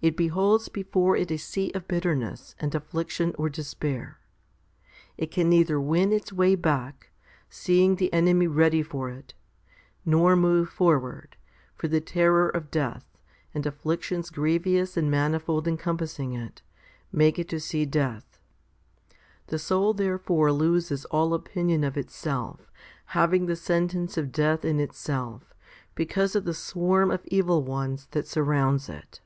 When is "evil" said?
27.26-27.64